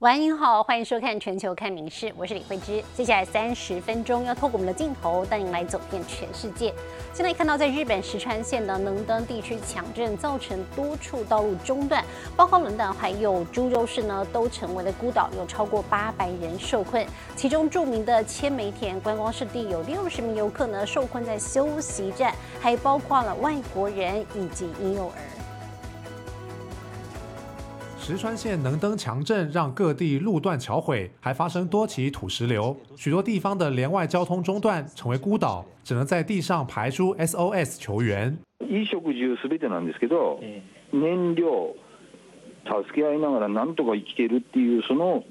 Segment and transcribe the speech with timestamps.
[0.00, 2.82] 晚安，您好，欢迎收看《全球看名事》，我是李慧芝。
[2.94, 6.72] 接下来三十分钟要透过我们的镜头带您来走遍全世界。
[7.12, 12.02] 现在看到，在日本石川县的能登地区强震，造成多处道路中断，
[12.34, 17.06] 包括轮岛还有株洲市呢，都成为了孤岛，有超过八百人受困。
[17.36, 25.12] 其中著名的千梅田观光胜地有六十名游客呢受困在休息站，还包括了外国人以及婴幼儿。
[28.09, 38.37] 石川县能登强震让各地路段桥毁，还发生多起土石流，许多地方的连外交通中断，成为孤岛，只能在地上排出 SOS 求援。
[38.59, 40.39] 衣食住すべてなんですけど、
[40.91, 41.75] 燃料
[42.65, 45.23] 助け合いながらなんとか生きてるっていうその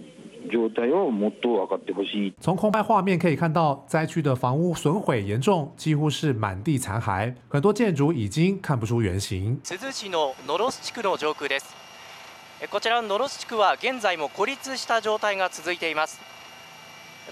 [0.52, 2.34] 状態をもっと分かってほしい。
[2.40, 9.60] 从空拍画面可以看到，灾区的房屋损毁严重，几乎是满地残骸，很多建筑已经看不出原形。
[12.67, 16.19] こちらの野呂地区は現在も孤立した状態が続いています。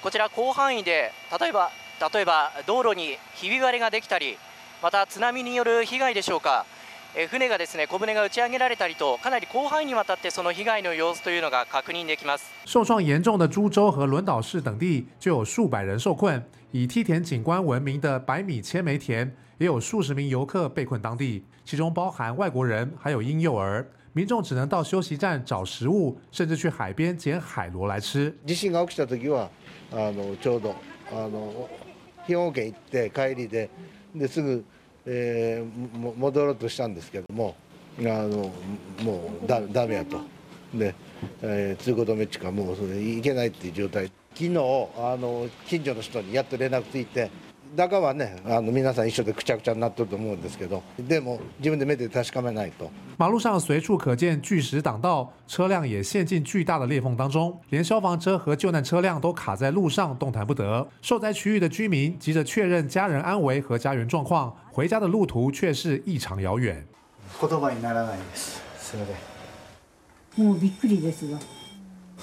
[0.01, 1.69] こちら広範囲で例えば
[2.13, 4.37] 例えば道路にひび割れができたり
[4.81, 6.65] また津波による被害でしょうか。
[7.29, 12.49] 船がですね小舟が打ち上げられたりとかなり広範囲にわたってその被害の様子というのが確認できます。
[12.65, 28.34] 受创严重的株洲和轮岛市等地就有数百人受困以梯田景观闻名的百米千梅田也有数十名游客被困当地其中包含外国人还有婴幼儿民众只能到休息站找食物，甚至去海边捡海螺来吃。
[28.44, 29.50] 地震が起きた時は
[29.90, 30.74] あのちょうど
[31.10, 31.68] あの
[32.26, 33.70] 兵庫県行って帰りで
[34.14, 34.64] ですぐ、
[35.06, 37.54] えー、戻ろうとしたんですけども
[37.98, 38.52] あの
[39.02, 40.20] もうだダメやと
[40.74, 40.94] で、
[41.40, 44.56] えー、通行止めっちかもうそれ行けないっていう状態昨日
[44.96, 47.30] あの近所の人にやっと連絡ついて
[47.74, 60.86] 中はねあの皆さん一緒でくちゃくちゃになってると思うんですけどでも自分で目で確かめないと马路上随处可见巨石挡道，车辆也陷进巨大的裂缝当中，连消防车和救难车辆都卡在路上，动弹不得。
[61.00, 66.84] 受灾区域的居民急着确认家人安危和家园状况，回家的路途却是异常遥远。
[67.40, 68.60] 言葉にならないです。
[68.78, 69.08] すみま
[70.36, 70.46] せん。
[70.46, 71.38] もうびっくりですわ。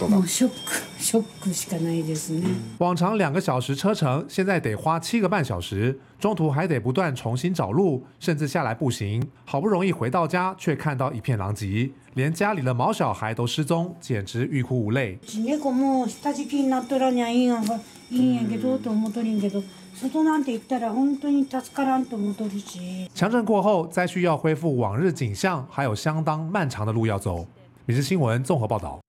[0.07, 0.55] もうショック、
[0.97, 2.47] ショックしかないですね。
[2.79, 9.21] 往常两个小时车程，现在得花七个半小时，中途还得不断重新找路，甚至下来步行。
[9.43, 15.19] 好不容易回到家，却看到一片狼藉，连家里的毛小孩都失踪，简直欲哭无泪。
[15.45, 17.61] 猫も下敷きになっとらにゃいいんや
[18.09, 19.61] いいんやけどと思っとるんけど。
[20.01, 23.09] 外なんて行ったら本当に助からんと思っとるし。
[23.13, 27.45] 强震过后，再需要恢复往日景象，还有相当漫长的路要走。
[27.85, 29.01] 每日新闻综合报道。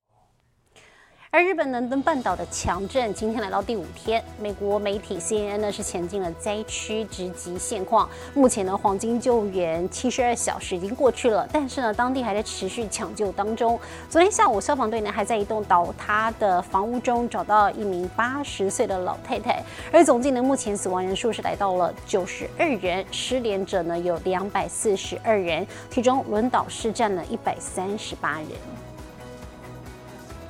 [1.36, 8.10] 而日本能登半岛的强震今天来到第五天，美国媒体 CNN 呢是前进了灾区直击现况。
[8.34, 13.78] 目前呢，黄金救援七十二小时已经过去了，但是呢，当地还在持续抢救当中。
[14.10, 28.85] 昨天下午，消防队呢还在一栋倒塌的房屋中找到一名八十岁的老太太，而总计呢，目前死亡人数是来到了九十二人，失联者呢有两百四十二人，其中轮岛市占了一百三十八人。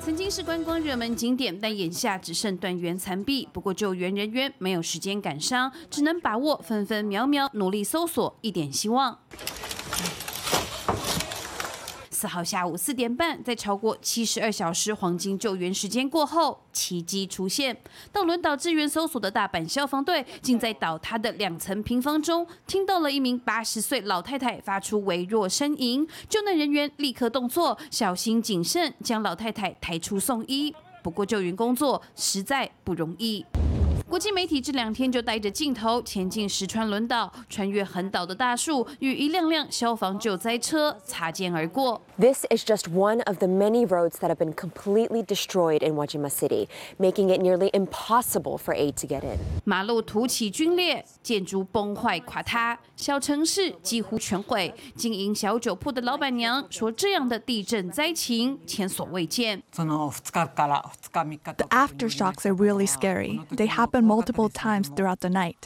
[0.06, 3.48] 曾经是观光热门景点，但眼下只剩断垣残壁。
[3.52, 9.18] 不过救援人员没有时间感伤，只能把握分分秒秒，努力搜索一点希望。
[12.16, 17.76] 四号下午四点半，在超过七十二小时黄金救援时间过后，奇迹出现。
[18.10, 26.08] 到轮岛支援搜索的大阪消防队，竟在倒塌的两层平房中，听到了一名八十岁老太太发出微弱呻吟。
[26.26, 30.74] 救难人员立刻动作，小心谨慎将老太太抬出送医。
[31.02, 33.44] 不过救援工作实在不容易。
[34.08, 42.00] 国际媒体这两天就带着镜头前进石川轮岛，穿越横倒的大树，与一辆辆消防救灾车擦肩而过。
[42.16, 46.68] This is just one of the many roads that have been completely destroyed in Wajima City,
[46.98, 49.38] making it nearly impossible for aid to get in.
[49.64, 54.72] 马路凸起龟裂，建筑崩坏垮塌，小城市几乎全毁。
[54.94, 59.82] 经营小酒铺的老板娘说：“这样的地震灾情前所未见。” The
[61.70, 63.44] aftershocks are really scary.
[63.50, 65.56] They happen multiple times throughout the night.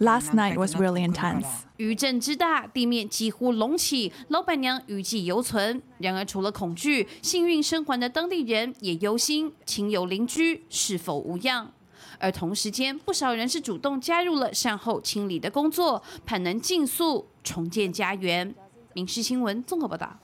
[0.00, 1.46] Last night was really intense.
[1.76, 5.80] 余震之大，地面几乎隆起，老板娘余悸犹存。
[5.98, 11.70] 然而，除了恐惧，幸运生还的当地人也忧心亲友邻居是否无恙。
[12.18, 18.54] 而同时间，不少人是主动加入了善后清理的工作，盼能尽速重建家园。
[18.94, 20.18] 民事新闻综合报道。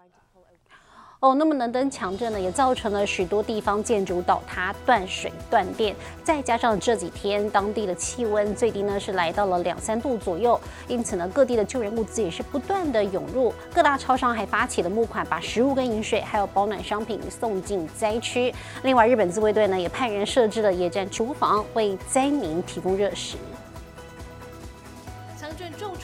[1.25, 18.55] 哦，那么能登强震呢，也造成了许多地方建筑倒塌、断水断电，再加上这几天当地的气温最低呢是来到了两三度左右，因此呢，各地的救援物资也是不断的涌入，各大超商还发起了募款，把食物跟饮水还有保暖商品送进灾区。
[18.83, 23.39] 另外，日本自卫队呢也派人设置了野战厨房，为灾民提供热食。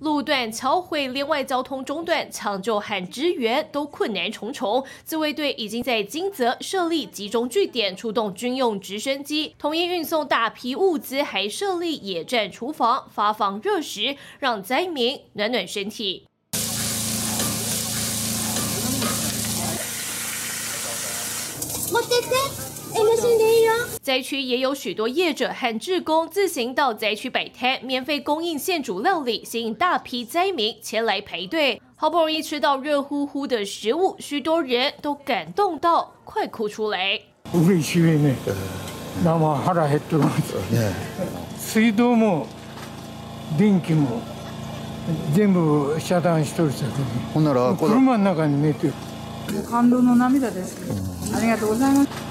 [0.00, 4.84] 路段桥毁，连外交通中断，抢救和支援都困难重重。
[5.04, 16.26] 自卫队已经在金泽设立集中据点，出动军用直升机，统一运送大批物资，还设立野战厨房，发放热食，让灾民暖暖身体。
[24.01, 31.81] 灾区也有许多业者和志工自行到灾区摆摊，免费供应现煮料理，吸引大批灾民前来排队。
[31.95, 37.21] 好不容易吃到热乎乎的食物，许多人都感动到快哭出来。
[37.53, 38.35] 嬉しいね。
[39.23, 40.53] 生腹減ってます。
[41.57, 42.47] 水道も
[43.57, 44.21] 電気も
[45.33, 46.85] 全部遮断しとるさ。
[47.33, 48.93] ほんなら車の中に寝てる。
[49.69, 50.77] 感動の涙です。
[51.33, 52.26] ありがとうございます。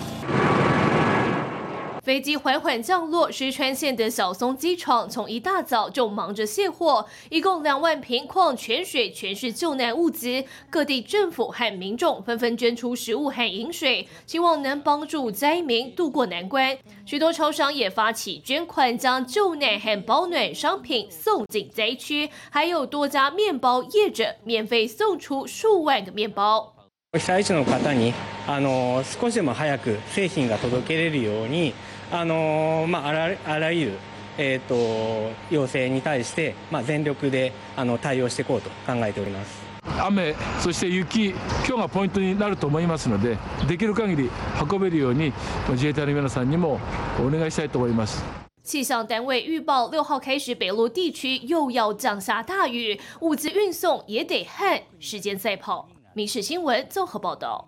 [2.01, 10.45] 飞机缓缓降落，石川县的小松机场从一大早就忙着卸货，一共两万瓶矿泉水，全是救难物资。
[10.69, 16.77] 各地政府和民众纷纷捐出食物和饮水，希望能帮助灾民渡过难关。
[17.05, 26.76] 许多超商也发起捐款，将救难和保暖商品送进灾区，还有多家面包业者免费送出数万个面包。
[27.13, 28.13] 被災地の方に
[28.47, 31.73] あの少しでも早く製品が届けれるように。
[32.09, 33.91] あのまあ、あらあらゆる、
[34.37, 39.61] えーと、要請に対して、まあ、全力であの対応していこうと考えております
[39.99, 43.37] 雨、そして雪、今日がポイントになると思いますので、
[43.67, 44.29] できる限り
[44.71, 45.33] 運べるように、
[45.69, 46.79] 自衛隊の皆さんにも
[47.19, 48.23] お願いしたいと思います。
[48.63, 55.89] 气象单位预报，六号开始北陆地区又要降下大雨，物资运送也得和时间赛跑。
[56.17, 57.67] 民事新闻综合报道。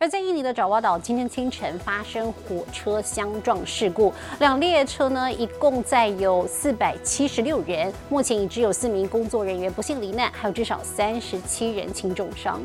[0.00, 12.60] 而在印尼的爪哇岛，今天清晨发生火车相撞事故，两列车呢一共载有四百七十六人，目前已知有四名工作人员不幸罹难，还有至少三十七人轻重伤。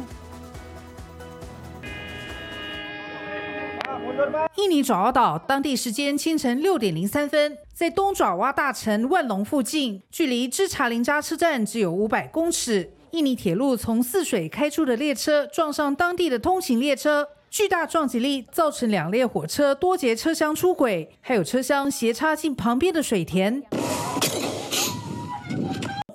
[4.56, 12.94] 印尼爪哇岛当地时间清晨六点零三分，在东爪哇大城万隆附近，距离芝查林扎车站只有五百公尺。
[13.12, 23.64] 印尼铁路从泗水开出的列车撞上当地的通勤列车，巨大撞击力造成两列火车多节车厢出轨，还有车厢斜插进旁边的水田。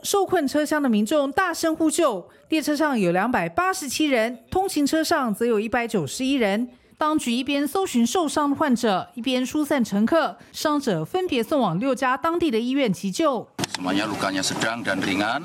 [0.03, 6.69] 受困车厢的民众大声呼救，列车上有两百八十七人，通勤车上则有一百九十一人。
[7.03, 13.45] 当局一边搜寻受伤的患者，一边疏散乘客，伤者分别送往六家当地的医院急救。
[13.75, 15.43] Semuanya lukanya sedang dan ringan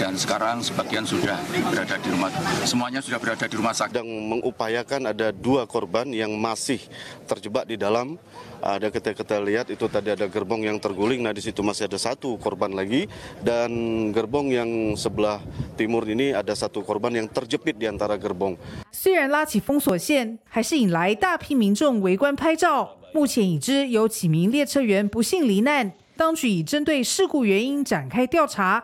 [0.00, 1.36] dan sekarang sebagian sudah
[1.68, 2.32] berada di rumah.
[2.64, 3.92] Semuanya sudah berada di rumah sakit.
[3.92, 6.80] Sedang mengupayakan ada dua korban yang masih
[7.28, 8.16] terjebak di dalam.
[8.64, 11.20] Ada kita kita lihat itu tadi ada gerbong yang terguling.
[11.20, 13.04] Nah di situ masih ada satu korban lagi
[13.44, 13.68] dan
[14.08, 15.36] gerbong yang sebelah
[15.76, 18.56] timur ini ada satu korban yang terjepit di antara gerbong.
[18.90, 22.96] 虽然拉起封锁线，还是引来大批民众围观拍照。
[23.12, 28.82] 目前已知有几名列车员不幸罹难，当局已针对事故原因展开调查。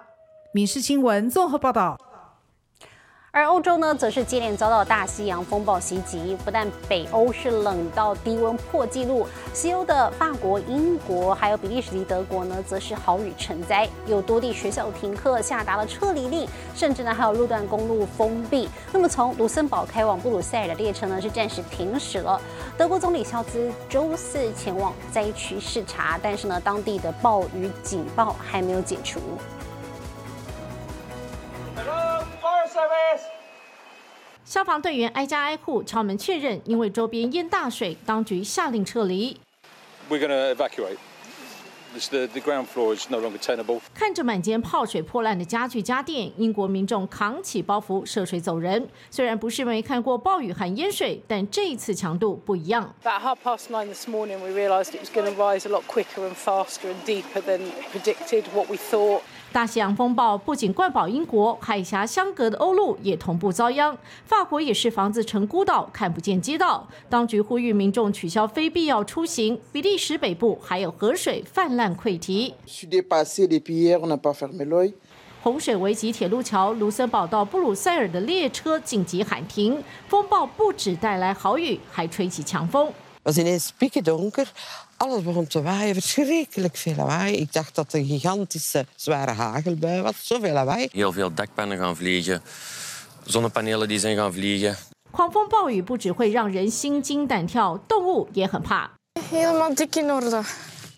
[0.53, 1.97] 民事新闻综合报道。
[3.33, 6.37] 而欧洲呢，则是接连遭到大西洋风暴袭击。
[6.45, 18.69] 不但北欧是冷到低温破纪录，西欧的法国、英国还有比利时及德国呢，则是豪雨成灾，有多地学校停课，下达了撤离令，甚至呢还有路段公路封闭。
[18.91, 22.41] 那么从卢森堡开往布鲁塞尔的列车呢，是暂时停驶了。
[22.77, 29.21] 德国总理肖兹周四前往灾区视察，但是呢，当地的暴雨警报还没有解除。
[34.45, 39.37] 消防队员挨家挨户敲门确认，因为周边淹大水，当局下令撤离。
[40.09, 40.97] We're going to evacuate.
[41.93, 43.81] The the ground floor is no longer tenable.
[43.93, 48.89] 看着满间泡水破烂的家具家电，英国民众扛起包袱涉水走人。
[49.11, 52.95] 虽然不是没看过暴雨和淹水，但这一次强度不一样。
[53.03, 56.29] About half past nine this morning, we realised it was going to rise a lot quicker
[56.29, 57.61] and faster and deeper than
[57.93, 58.45] predicted.
[58.55, 59.23] What we thought.
[59.53, 63.99] 大西洋风暴不仅灌饱英国，海峡相隔的欧陆也同步遭殃。
[64.25, 66.89] 法国也是房子成孤岛，看不见街道。
[67.09, 69.61] 当局呼吁民众取消非必要出行。
[69.73, 72.55] 比利时北部还有河水泛滥溃堤。
[75.43, 79.83] 洪水危及铁路桥，卢森堡到布鲁塞尔的列车紧急喊停。
[80.07, 82.93] 风暴不止带来豪雨，还吹起强风。
[85.00, 85.24] was ineens pikken donker.
[85.24, 87.36] Alles begon te waaien, verschrikkelijk veel lawaai.
[87.36, 90.90] Ik dacht dat er een gigantische zware hagelbui was, zoveel lawaai.
[90.92, 92.42] Heel veel dakpannen gaan vliegen,
[93.26, 94.78] zonnepanelen die zijn gaan vliegen.
[95.12, 98.90] 狂风暴雨不只会让人心惊胆跳，动物也很怕。
[99.30, 100.44] Helemaal dik in orde.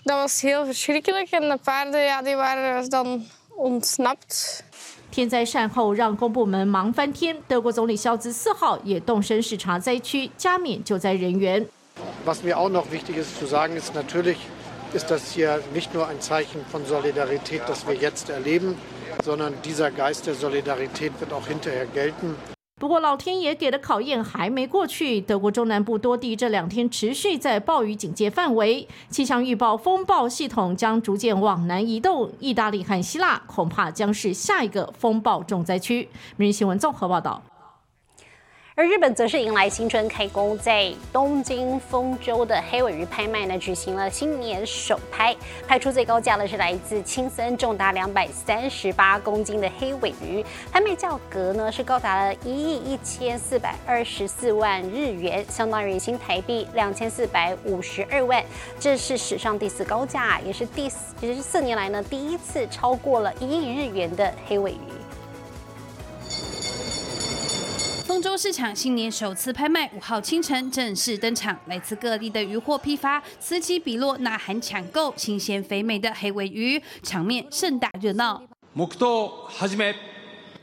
[0.03, 4.63] Dat was heel verschrikkelijk en de paarden ja, die waren dan ontsnapt.
[5.11, 7.37] 天灾善后让公部门忙翻天。
[7.47, 11.67] 德国总理肖兹四号也动身视察灾区，加冕救灾人员。
[12.24, 14.38] Was mir auch noch wichtig ist zu sagen, ist natürlich,
[14.94, 18.76] ist das hier nicht nur ein Zeichen von Solidarität, das wir jetzt erleben,
[19.24, 22.36] sondern dieser Geist der Solidarität wird auch hinterher gelten.
[22.80, 25.20] 不过，老天爷给的考验还没过去。
[25.20, 32.32] 德国中南部多地这两天持续在暴雨警戒范围，气象预报风暴系统将逐渐往南移动。
[32.40, 36.08] 意大利和希腊恐怕将是下一个风暴重灾区。
[36.36, 37.40] 每日新闻综合报道。
[38.74, 45.36] 而日本则是迎来新春开工，在东京丰州的黑尾鱼拍卖呢，举行了新年首拍，
[45.68, 58.42] 拍出最高价的是来自青森，重达两百三十八公斤的黑尾鱼，拍卖价格呢是高达了一亿一千四百二十四万日元，相当于新台币两千四百五十二万，
[58.80, 64.78] 这是史上第四高价，也是第四也是四年来呢第一次超过了一亿日元的黑尾鱼。
[68.22, 71.58] 州市场新年首次拍卖，五号清晨正式登场。
[71.66, 78.40] 来自各地的渔货批发，此起彼落，呐喊抢购新鲜肥美的黑尾鱼，场面盛大热闹。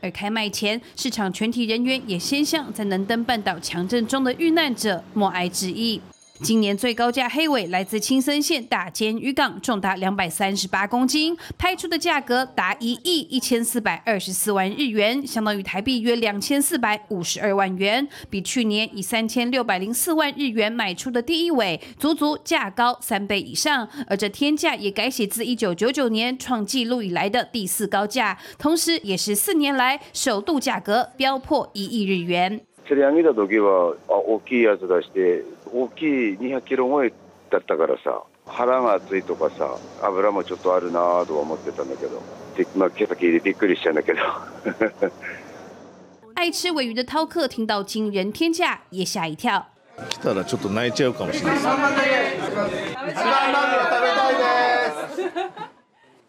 [0.00, 6.00] 而开卖前，市场全体人员也先向在能登半岛强震中的遇难者默哀致意。
[6.41, 23.87] 今年最高价黑尾来自青森县大间渔港，重达两百三十八公斤，拍出的价格达一亿一千四百二十四万日元，相当于台币约两千四百五十二万元，比去年以三千六百零四万日元买出的第一尾，足足价高三倍以上。
[24.05, 32.59] 而这天价也改写自一九九九年创纪录以来的第四高价，同时也是四年来首度价格飙破一亿日元。
[32.87, 36.06] 釣り上げた時はあ大きいやつ出して 大きい
[36.38, 37.12] 200キロ超え
[37.50, 42.22] だったからさ腹が熱いとかさ油もちょっとあるなとは思ってたんだけど
[42.56, 44.20] で、まあ、今朝聞いてびっくりしちゃうんだけど。
[46.34, 49.66] 愛吃尾魚的饕客聽到驚人天價也嚇一跳。
[50.08, 51.58] 来たらちょっと泣いちゃうかもしれない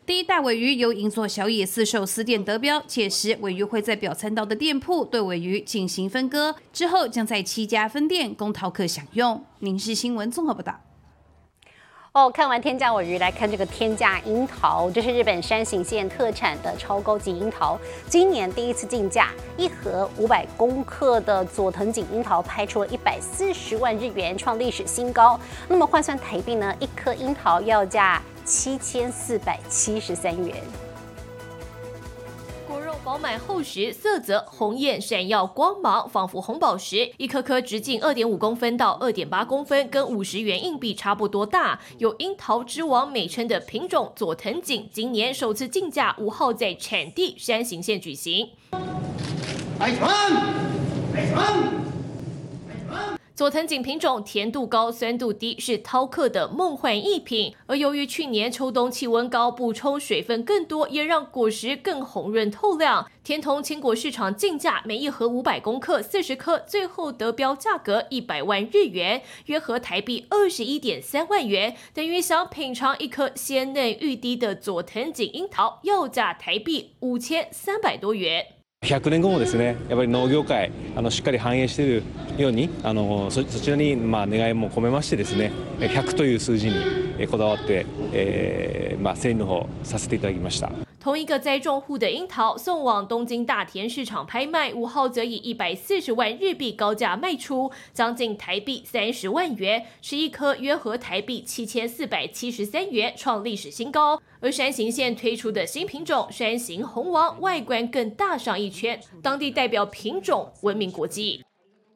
[0.03, 9.43] 第一大尾鱼由银座小野寺寿司店得标，届时尾鱼会在表参道的店铺对尾鱼进行分割，之后将在七家分店供饕客享用。
[9.59, 10.81] 您是新闻综合报道。
[12.13, 25.39] 哦，看完天价尾鱼，来看这个天价樱桃，这是日本山形县特产的超高级樱桃，今年第一次竞价，一盒五百公克的佐藤井樱桃拍出了一百四十万日元，创历史新高。
[25.69, 28.21] 那么换算台币呢，一颗樱桃要价。
[28.43, 30.57] 七千四百七十三元。
[33.11, 37.11] 饱满厚实，色泽红艳闪耀光芒，仿佛红宝石。
[37.17, 41.77] 一颗颗直径二点五公分到二点八公分，跟五十元硬币差不多大。
[41.97, 48.51] 有樱桃之王美称的品种佐藤锦，今年首次竞价，五号在产地山形县举行。
[53.41, 57.55] 佐藤锦品种甜度高、酸度低，是饕客的梦幻一品。
[57.65, 63.09] 而由于去年秋冬气温高，补充水分更多，也让果实更红润透亮。
[63.23, 78.60] 甜筒青果市场进价每一盒五百公克，四十颗，最后得标价格一百万日元，约合台币二十一点三万元，等于想品尝一颗鲜嫩欲滴的佐藤锦樱桃，要价台币五千三百多元。
[78.83, 82.03] 100年後もですねやっぱり農業界あのしっかり反映している
[82.39, 90.71] ようにあのそちらにまあ願いも込めましてですね100という数字にこだわって、えー、まあ整理の方させていただきました。
[91.01, 104.21] 同一个栽种户的樱桃送往东京大田市场拍卖，五号则以一百四十万日币高价卖出，将近台币三十万元，是一颗约合台币七千四百七十三元，创历史新高。
[104.41, 111.43] 而山形县推出的新品种山形红王，外观更大上一圈，当地代表品种闻名国际。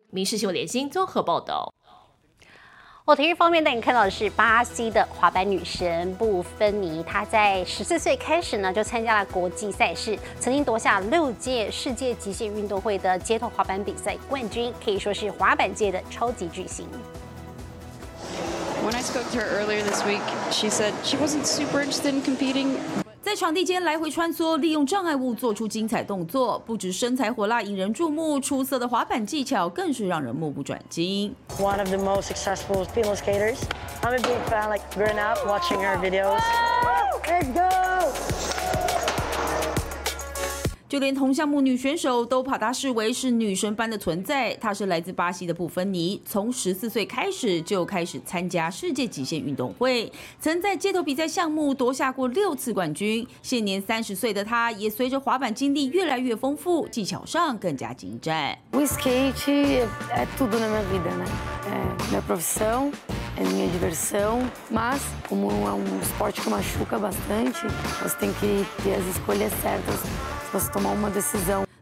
[0.09, 1.74] 民事秀联新综合报道。
[3.07, 16.87] 哦，体育方面带你看到的是巴西的滑板女神布芬妮，她在十四岁开始呢就参加了国际赛事，曾经夺下六届世界极限运动会的街头滑板比赛冠军，可以说是滑板界的超级巨星。
[18.83, 22.75] When I spoke to her earlier this week, she said she wasn't super interested in competing.
[23.25, 31.35] 在场地间来回穿梭，利用障碍物做出精彩动作，不止身材火辣引人注目，出色的滑板技巧更是让人目不转睛。
[31.57, 33.57] One of the most successful female skaters.
[34.03, 36.39] I'm a big fan, like growing up watching her videos.
[37.23, 37.94] Let's go!
[40.87, 44.53] 就连同项目女选手都把她视为是女神般的存在。
[44.55, 53.25] 她是来自巴西的布芬妮，从十四岁开始就开始参加世界极限运动会，曾在街头比赛项目夺下过六次冠军。
[53.41, 58.55] 现年三十岁的她，也随着滑板经历越来越丰富，技巧上更加精湛。
[58.71, 61.25] O skate é tudo na minha vida, né?
[61.67, 62.91] É minha profissão,
[63.37, 64.47] é minha diversão.
[64.69, 67.65] Mas como é um esporte que machuca bastante,
[68.03, 70.34] você tem que ter as escolhas certas.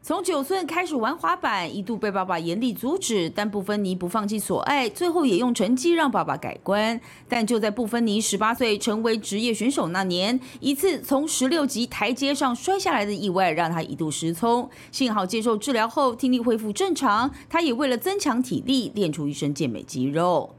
[0.02, 7.00] 从九岁开始玩滑板，一度被爸爸严厉阻止，但布芬尼不放弃所爱，最后也用成绩让爸爸改观。
[7.30, 14.70] 但就在布芬尼十八岁成为职业选手那年，一次从十六级台阶上摔下来的意外，让他一度失聪。
[14.92, 20.54] 幸好接受治疗后听力恢复正常，他也为了增强体力，练出一身健美肌肉。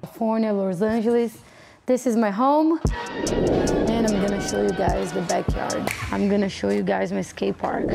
[1.87, 2.81] This is my home,
[3.27, 5.83] and I'm gonna show you guys the backyard.
[6.11, 7.91] I'm gonna show you guys my skate park.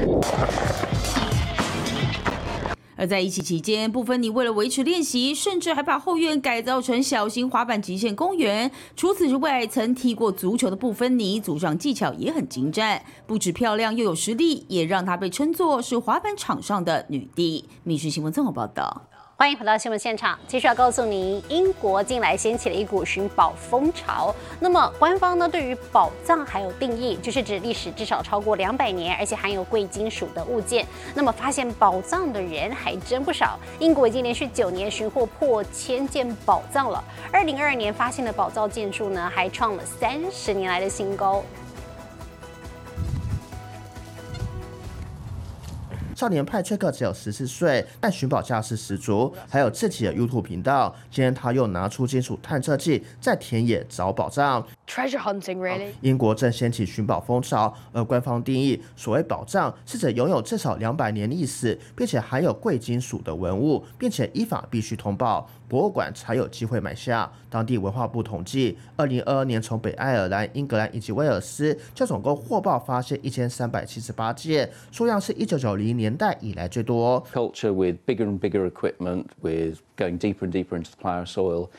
[2.95, 8.69] 而在一起期间，布芬妮为了维持练习，甚至还把后院改造成小型滑板极限公园。
[8.95, 17.67] 除此之外，曾踢过足球的布芬妮，组上技巧也很精湛，不止漂亮又有实力，也让她被称作是滑板场上的女帝。
[17.83, 19.08] 密室新闻综合报道。
[19.39, 24.35] 欢迎回到新闻现场，继续要告诉您，英国近来掀起了一股寻宝风潮。
[24.59, 30.85] 那么，官方呢对于宝藏还有定义，就是指历史至少超过两百年，而且含有贵金属的物件。
[31.15, 33.57] 那么，发现宝藏的人还真不少。
[33.79, 37.01] 英国已经连续九年寻获破千件宝藏了。
[37.31, 41.41] 二零二二年发现的宝藏件数呢，还创了三十年来的新高。
[46.19, 50.93] 少年派崔克只有十四岁，但寻宝架势十足，还有自己的 YouTube 频道。
[51.09, 54.67] 今天他又拿出金属探测器，在田野找宝藏。
[54.85, 55.91] Treasure hunting, really？
[56.01, 65.49] 英国正掀起寻宝风潮，而官方定义所谓宝藏，是指拥有至少两百年历史，并且含有贵金属的文物，并且依法必须通报。
[65.69, 67.31] 博物馆才有机会买下。
[67.49, 77.23] 当地文化部统计，二零二二年从北爱尔兰、英格兰以及威尔斯就总共获报发现一千三百七十八件，数量是一九九零年代以来最多。
[77.31, 81.69] Culture with bigger and bigger equipment, with going deeper and deeper into the plough soil.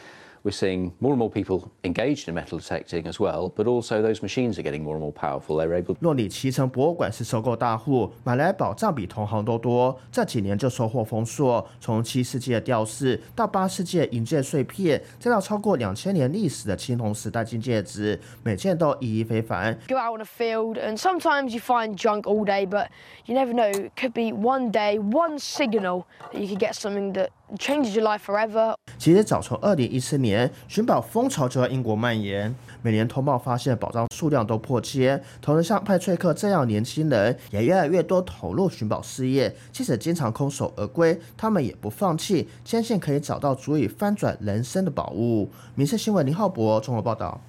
[0.43, 4.23] We're seeing more and more people engaged in metal detecting as well, but also those
[4.23, 5.57] machines are getting more and more powerful.
[5.57, 5.97] They're able.
[6.01, 9.99] 诺里奇城博物馆是收购大户，买来宝藏比同行都多。
[10.11, 19.79] 这几年就收获丰硕，从七世纪的吊饰到八世纪的银戒碎片，再到超过两千年历史的青铜时代金戒指，每件都意义非凡。
[19.89, 22.87] Go out on a field and sometimes you find junk all day, but
[23.27, 23.71] you never know.
[23.71, 28.05] It could be one day, one signal that you could get something that changes your
[28.05, 28.75] life forever.
[28.99, 35.23] 其实早从二零一四年，寻宝风潮就在英国蔓延，每年通报发现宝藏数量都破千。
[35.41, 45.51] 同时，像派翠克这样年轻人也越来越多投入寻宝事业，即使经常空手而归，他们也不放弃，坚信可以找到足以翻转人生的宝物。
[45.75, 47.41] 民事新闻林浩博综合报道。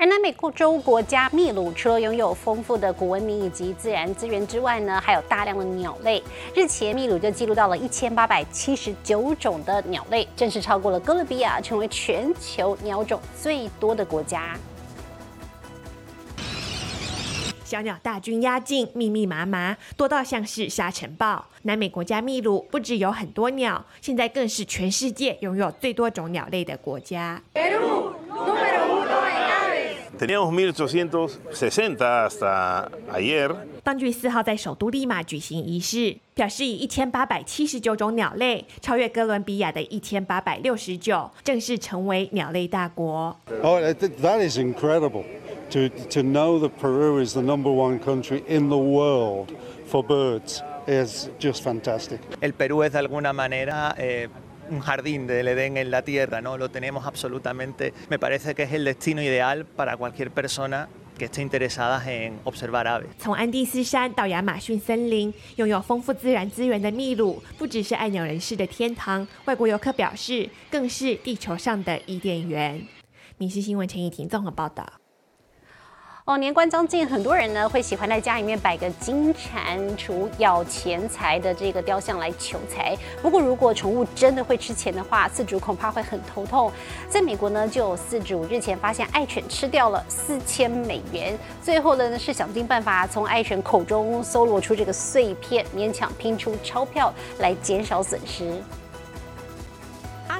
[0.00, 6.22] 而南美洲国家秘鲁除了拥有丰富的古文明以及自然资源之外呢，还有大量的鸟类。
[6.54, 14.56] 日前，秘鲁就记录到了一千八百七十九种的鸟类，正式超过了哥伦比亚，成为全球鸟种最多的国家。
[17.62, 21.44] 小鸟大军压境，密密麻麻，多到像是沙尘暴。
[21.64, 27.42] 南美国家秘鲁不只有很多鸟，现在更是全世界拥有最多种鸟类的国家。
[30.20, 33.56] Teníamos 1860 hasta ayer。
[33.82, 43.34] 当局四号在首都利马举行仪式，表示以一千八百七十九种鸟类超越哥伦比亚的一千八百六十九，正式成为鸟类大国。
[43.62, 45.24] Oh, that is incredible
[45.70, 49.48] to to know that Peru is the number one country in the world
[49.88, 52.18] for birds is just fantastic.
[52.42, 53.96] El Perú es de alguna manera
[63.18, 72.80] 从安第斯山到亚马逊森林，拥有丰富自然资源的秘鲁，不只是爱鸟人士的天堂，外国游客表示，更是地球上的伊甸园。
[73.38, 74.99] 民事新闻陈怡婷综合报道。
[76.26, 82.96] 哦，年关将近，很多人呢会喜欢在家里面摆个金蟾蜍咬钱财的这个雕像来求财。
[83.22, 86.70] 不过，如果宠物真的会吃钱的话，饲主恐怕会很头痛。
[87.08, 98.62] 在美国呢，就有饲主日前发现爱犬吃掉了四千美元，最后呢是想尽办法从爱犬口中搜罗出这个碎片，勉强拼出钞票来减少损失。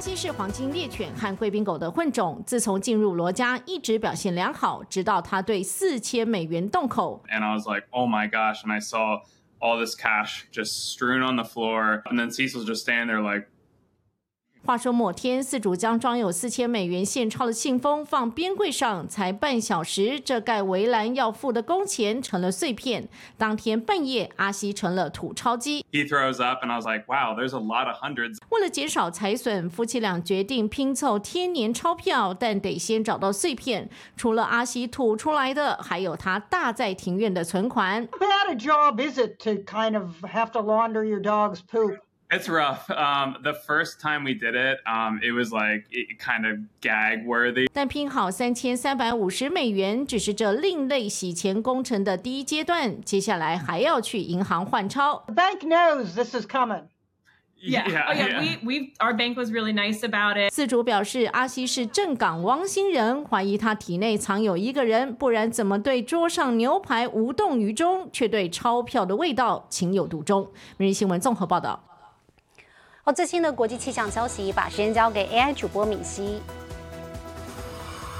[0.00, 7.22] 西是黄金猎犬和贵宾狗的混种，自从进入罗家一直表现良好，直到他对四千美元动口。
[7.30, 8.62] and I was like, oh my gosh.
[8.62, 9.22] And I saw
[9.58, 12.02] all this cash just strewn on the floor.
[12.04, 13.48] And then Cecil's just standing there like,
[14.63, 23.09] 话说某天，四主将装有四千美元现钞的信封放边柜上，才半小时，这盖围栏要付的工钱成了碎片。
[23.37, 25.83] 当天半夜，阿西成了土钞机。
[25.91, 26.63] he throws up.
[26.63, 28.37] And I was like, wow, there's a lot of hundreds.
[28.49, 33.89] 为了减少财损，夫妻俩决定拼凑天年钞票，但得先找到碎片。
[34.15, 38.07] 除了阿西吐出来的，还有他大在庭院的存款。
[38.11, 41.97] How bad a job is it to kind of have to launder your dog's poop?
[42.31, 42.89] It's rough.
[42.89, 47.25] Um, the first time we did it, um, it was like it, kind of gag
[47.25, 47.67] worthy.
[47.73, 55.25] 但拼好三千三百五十美元只是这另类洗钱工程的第一阶段，接下来还要去银行换钞。
[55.25, 56.83] The bank knows this is coming.
[57.61, 57.85] Yeah.
[57.85, 58.39] Yeah, oh yeah, yeah.
[58.39, 60.53] we we our bank was really nice about it.
[60.53, 70.49] 四主表示，阿西是正港汪星人，怀疑他体内藏有一个人，不然怎么对桌上牛排无动于衷，却对钞票的味道情有独钟？
[70.77, 71.90] 每日新闻综合报道。
[73.03, 76.39] 好，最新的国际气象消息，把时间交给 AI 主播敏熙。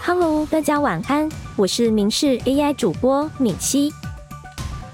[0.03, 3.93] Hello，大家晚安，我是明视 AI 主播敏熙。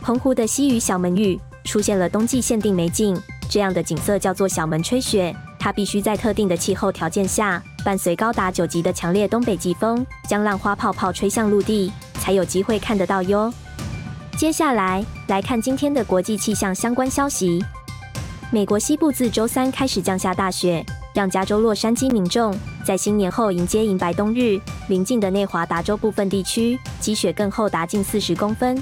[0.02, 3.17] 澎湖的西屿小门屿出现了冬季限定美景，
[3.50, 5.34] 这样的景色叫做小门吹雪。
[5.58, 13.54] 它必须在特定的气候条件下，伴随高达九级的强烈东北季风，将浪花泡泡吹向陆地，才有机会看得到哟。
[14.38, 17.63] 接下来来看今天的国际气象相关消息。
[18.49, 20.81] 美国西部自周三开始降下大雪，
[21.13, 24.57] 让加州洛杉矶民众在新年后迎接银白冬日。
[24.88, 28.81] 邻近的内华达州部分地区积雪更厚达近四十公分。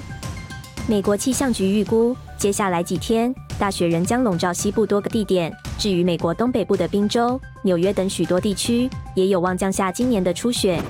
[0.86, 5.52] 美国气象局预估，接下来几天大雪仍将笼罩西部多个地点。
[5.76, 10.80] 至于美国东北部的宾州、纽约等许多地区，也有望降下今年的初雪。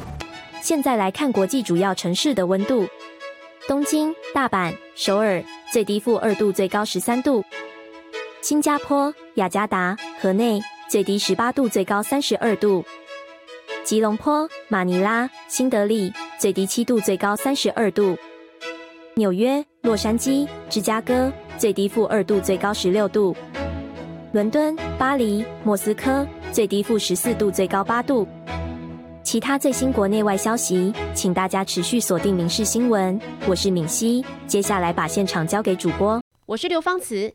[0.60, 2.86] 现在来看国际主要城市的温度：
[3.66, 7.42] 东京、大阪、首尔，最低负二度，最高十三度。
[8.48, 12.80] 新加坡、雅加达、河内最低十八度，最高三十二度；
[13.82, 18.16] 吉隆坡、马尼拉、新德里最低七度，最高三十二度；
[19.16, 23.35] 纽约、洛杉矶、芝加哥最低负二度，最高十六度；
[24.30, 28.28] 伦敦、巴黎、莫斯科最低负十四度，最高八度。
[29.24, 34.24] 其他最新国内外消息，请大家持续锁定《民事新闻》，我是敏熙。
[34.46, 37.35] 接下来把现场交给主播，我是刘芳慈。